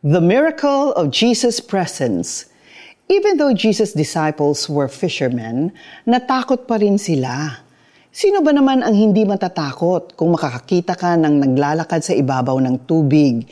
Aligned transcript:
The 0.00 0.24
miracle 0.24 0.96
of 0.96 1.12
Jesus' 1.12 1.60
presence. 1.60 2.48
Even 3.12 3.36
though 3.36 3.52
Jesus' 3.52 3.92
disciples 3.92 4.64
were 4.64 4.88
fishermen, 4.88 5.76
natakot 6.08 6.64
pa 6.64 6.80
rin 6.80 6.96
sila. 6.96 7.60
Sino 8.08 8.40
ba 8.40 8.48
naman 8.48 8.80
ang 8.80 8.96
hindi 8.96 9.28
matatakot 9.28 10.16
kung 10.16 10.32
makakakita 10.32 10.96
ka 10.96 11.20
ng 11.20 11.44
naglalakad 11.44 12.00
sa 12.00 12.16
ibabaw 12.16 12.56
ng 12.64 12.88
tubig? 12.88 13.44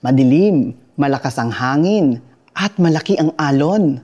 Madilim, 0.00 0.72
malakas 0.96 1.36
ang 1.36 1.52
hangin, 1.52 2.16
at 2.56 2.72
malaki 2.80 3.20
ang 3.20 3.36
alon. 3.36 4.00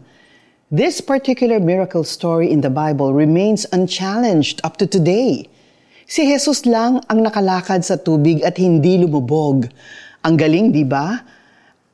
This 0.69 1.01
particular 1.01 1.57
miracle 1.57 2.05
story 2.05 2.53
in 2.53 2.61
the 2.61 2.69
Bible 2.69 3.17
remains 3.17 3.65
unchallenged 3.73 4.61
up 4.69 4.77
to 4.77 4.85
today. 4.85 5.49
Si 6.05 6.29
Jesus 6.29 6.69
lang 6.69 7.01
ang 7.09 7.25
nakalakad 7.25 7.89
sa 7.89 7.97
tubig 7.97 8.45
at 8.45 8.61
hindi 8.61 9.01
lumubog. 9.01 9.65
Ang 10.21 10.37
galing, 10.37 10.77
di 10.77 10.85
ba? 10.85 11.40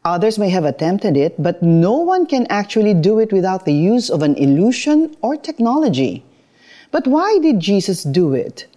Others 0.07 0.39
may 0.39 0.51
have 0.55 0.63
attempted 0.65 1.19
it, 1.19 1.35
but 1.35 1.67
no 1.67 1.99
one 1.99 2.31
can 2.31 2.47
actually 2.47 2.95
do 2.95 3.19
it 3.19 3.35
without 3.35 3.67
the 3.67 3.75
use 3.75 4.07
of 4.07 4.23
an 4.23 4.39
illusion 4.39 5.11
or 5.19 5.35
technology. 5.35 6.23
But 6.93 7.11
why 7.11 7.43
did 7.43 7.59
Jesus 7.59 8.07
do 8.07 8.31
it? 8.31 8.71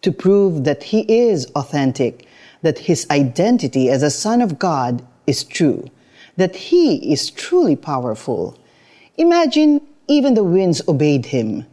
To 0.00 0.10
prove 0.10 0.64
that 0.64 0.88
he 0.88 1.04
is 1.04 1.44
authentic, 1.52 2.24
that 2.64 2.88
his 2.88 3.04
identity 3.12 3.92
as 3.92 4.02
a 4.02 4.08
Son 4.08 4.40
of 4.40 4.58
God 4.58 5.04
is 5.26 5.44
true, 5.44 5.84
that 6.40 6.72
he 6.72 7.12
is 7.12 7.28
truly 7.28 7.76
powerful. 7.76 8.56
Imagine 9.20 9.84
even 10.08 10.32
the 10.32 10.48
winds 10.48 10.80
obeyed 10.88 11.28
him. 11.28 11.68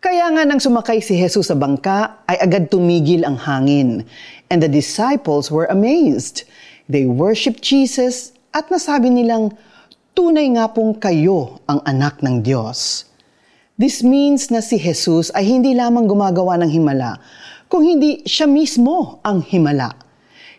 Kaya 0.00 0.32
nga 0.32 0.48
nang 0.48 0.64
sumakay 0.64 1.04
si 1.04 1.20
Jesus 1.20 1.52
sa 1.52 1.54
bangka, 1.60 2.24
ay 2.24 2.40
agad 2.40 2.72
tumigil 2.72 3.20
ang 3.20 3.36
hangin, 3.36 4.08
and 4.48 4.64
the 4.64 4.72
disciples 4.72 5.52
were 5.52 5.68
amazed. 5.68 6.48
They 6.88 7.04
worshiped 7.06 7.62
Jesus 7.62 8.32
at 8.50 8.66
nasabi 8.66 9.14
nilang, 9.14 9.54
tunay 10.14 10.50
nga 10.58 10.66
pong 10.70 10.98
kayo 10.98 11.62
ang 11.70 11.78
anak 11.86 12.18
ng 12.18 12.42
Diyos. 12.42 13.06
This 13.78 14.02
means 14.02 14.50
na 14.50 14.60
si 14.60 14.76
Jesus 14.76 15.30
ay 15.32 15.46
hindi 15.46 15.72
lamang 15.72 16.10
gumagawa 16.10 16.58
ng 16.60 16.68
himala, 16.68 17.22
kung 17.70 17.86
hindi 17.86 18.26
siya 18.26 18.50
mismo 18.50 19.22
ang 19.22 19.40
himala. 19.40 19.94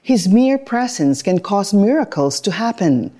His 0.01 0.25
mere 0.25 0.57
presence 0.57 1.21
can 1.21 1.37
cause 1.37 1.75
miracles 1.75 2.41
to 2.41 2.49
happen. 2.49 3.13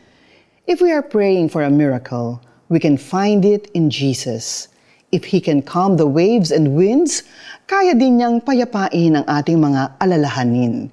If 0.66 0.82
we 0.82 0.90
are 0.90 1.06
praying 1.06 1.54
for 1.54 1.62
a 1.62 1.70
miracle, 1.70 2.42
we 2.72 2.80
can 2.80 2.98
find 2.98 3.46
it 3.46 3.70
in 3.76 3.92
Jesus. 3.92 4.72
If 5.12 5.30
He 5.30 5.44
can 5.44 5.62
calm 5.62 6.00
the 6.00 6.08
waves 6.08 6.50
and 6.50 6.74
winds, 6.74 7.28
kaya 7.68 7.94
din 7.94 8.18
niyang 8.18 8.42
payapain 8.42 9.20
ang 9.20 9.28
ating 9.28 9.60
mga 9.60 10.00
alalahanin. 10.00 10.90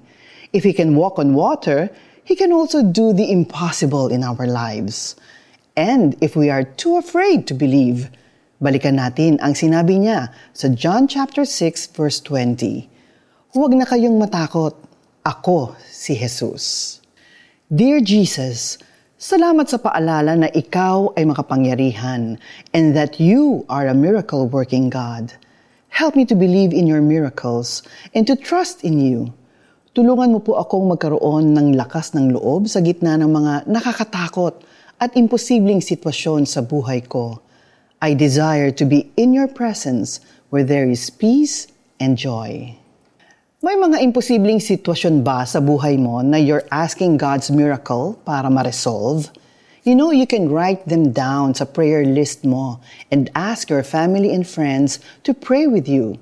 If 0.51 0.67
He 0.67 0.75
can 0.75 0.93
walk 0.93 1.17
on 1.17 1.33
water, 1.33 1.89
He 2.29 2.37
can 2.37 2.53
also 2.53 2.85
do 2.85 3.09
the 3.09 3.33
impossible 3.33 4.13
in 4.13 4.21
our 4.21 4.45
lives. 4.45 5.17
And 5.73 6.13
if 6.21 6.37
we 6.37 6.53
are 6.53 6.61
too 6.61 7.01
afraid 7.01 7.49
to 7.49 7.57
believe, 7.57 8.13
balikan 8.61 9.01
natin 9.01 9.41
ang 9.41 9.57
sinabi 9.57 9.97
niya 9.97 10.29
sa 10.53 10.69
John 10.69 11.09
chapter 11.09 11.41
6 11.41 11.89
verse 11.89 12.21
20. 12.21 12.85
Huwag 13.57 13.73
na 13.73 13.89
kayong 13.89 14.21
matakot. 14.21 14.77
Ako 15.25 15.73
si 15.89 16.13
Jesus. 16.13 17.01
Dear 17.65 17.97
Jesus, 17.97 18.77
salamat 19.17 19.65
sa 19.65 19.81
paalala 19.81 20.37
na 20.37 20.53
ikaw 20.53 21.09
ay 21.17 21.25
makapangyarihan 21.25 22.37
and 22.77 22.93
that 22.93 23.17
you 23.17 23.65
are 23.73 23.89
a 23.89 23.97
miracle-working 23.97 24.93
God. 24.93 25.33
Help 25.89 26.13
me 26.13 26.29
to 26.29 26.37
believe 26.37 26.77
in 26.77 26.85
your 26.85 27.01
miracles 27.01 27.81
and 28.13 28.29
to 28.29 28.37
trust 28.37 28.85
in 28.85 29.01
you. 29.01 29.33
Tulungan 29.99 30.31
mo 30.31 30.39
po 30.39 30.55
akong 30.55 30.95
magkaroon 30.95 31.51
ng 31.51 31.75
lakas 31.75 32.15
ng 32.15 32.31
loob 32.31 32.71
sa 32.71 32.79
gitna 32.79 33.19
ng 33.19 33.35
mga 33.35 33.67
nakakatakot 33.67 34.63
at 34.95 35.11
imposibleng 35.11 35.83
sitwasyon 35.83 36.47
sa 36.47 36.63
buhay 36.63 37.03
ko. 37.03 37.43
I 37.99 38.15
desire 38.15 38.71
to 38.79 38.87
be 38.87 39.11
in 39.19 39.35
your 39.35 39.51
presence 39.51 40.23
where 40.55 40.63
there 40.63 40.87
is 40.87 41.11
peace 41.11 41.67
and 41.99 42.15
joy. 42.15 42.71
May 43.59 43.75
mga 43.75 43.99
imposibleng 43.99 44.63
sitwasyon 44.63 45.19
ba 45.19 45.43
sa 45.43 45.59
buhay 45.59 45.99
mo 45.99 46.23
na 46.23 46.39
you're 46.39 46.63
asking 46.71 47.19
God's 47.19 47.51
miracle 47.51 48.15
para 48.23 48.47
ma-resolve? 48.47 49.27
You 49.83 49.99
know, 49.99 50.15
you 50.15 50.23
can 50.23 50.47
write 50.47 50.87
them 50.87 51.11
down 51.11 51.59
sa 51.59 51.67
prayer 51.67 52.07
list 52.07 52.47
mo 52.47 52.79
and 53.11 53.27
ask 53.35 53.67
your 53.67 53.83
family 53.83 54.31
and 54.31 54.47
friends 54.47 55.03
to 55.27 55.35
pray 55.35 55.67
with 55.67 55.91
you. 55.91 56.15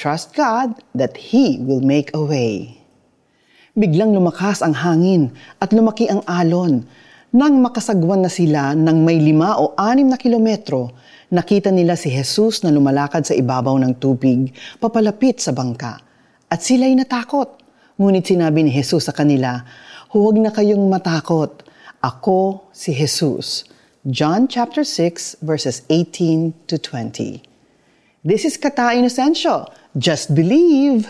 Trust 0.00 0.32
God 0.32 0.72
that 0.96 1.20
He 1.20 1.60
will 1.60 1.84
make 1.84 2.08
a 2.16 2.24
way. 2.24 2.79
Biglang 3.80 4.12
lumakas 4.12 4.60
ang 4.60 4.76
hangin 4.76 5.32
at 5.56 5.72
lumaki 5.72 6.04
ang 6.04 6.20
alon. 6.28 6.84
Nang 7.32 7.64
makasagwan 7.64 8.20
na 8.20 8.28
sila 8.28 8.76
ng 8.76 8.98
may 9.00 9.16
lima 9.16 9.56
o 9.56 9.72
anim 9.72 10.04
na 10.04 10.20
kilometro, 10.20 10.92
nakita 11.32 11.72
nila 11.72 11.96
si 11.96 12.12
Jesus 12.12 12.60
na 12.60 12.68
lumalakad 12.68 13.24
sa 13.24 13.32
ibabaw 13.32 13.80
ng 13.80 13.96
tubig, 13.96 14.52
papalapit 14.76 15.40
sa 15.40 15.56
bangka. 15.56 15.96
At 16.52 16.60
sila'y 16.60 16.92
natakot. 16.92 17.56
Ngunit 17.96 18.28
sinabi 18.28 18.68
ni 18.68 18.68
Jesus 18.68 19.08
sa 19.08 19.16
kanila, 19.16 19.64
Huwag 20.12 20.36
na 20.36 20.52
kayong 20.52 20.84
matakot. 20.84 21.64
Ako 22.04 22.68
si 22.76 22.92
Jesus. 22.92 23.64
John 24.04 24.44
chapter 24.44 24.84
6 24.84 25.40
verses 25.40 25.88
18 25.88 26.68
to 26.68 26.76
20. 26.76 27.40
This 28.28 28.44
is 28.44 28.60
Kata 28.60 28.92
Inocencio. 28.92 29.72
Just 29.96 30.36
believe. 30.36 31.08